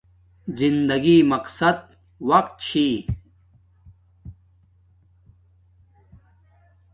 [0.59, 1.83] زندگی مقصد
[2.29, 2.87] وقت چھی